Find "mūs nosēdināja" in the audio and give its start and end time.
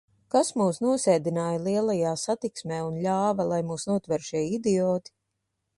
0.61-1.59